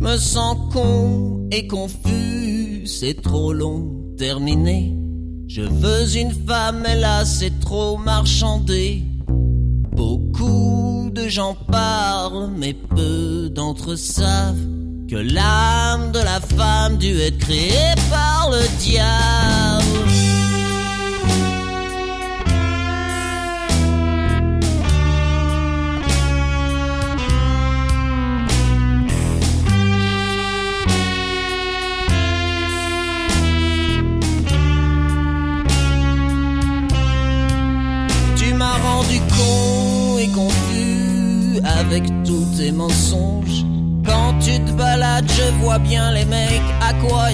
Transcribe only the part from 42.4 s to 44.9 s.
tes mensonges. Quand tu te